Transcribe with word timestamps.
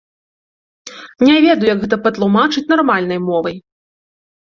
Не 1.27 1.35
ведаю, 1.45 1.69
як 1.73 1.79
гэта 1.85 2.01
патлумачыць 2.09 2.67
нармальнай 2.75 3.19
мовай. 3.31 3.55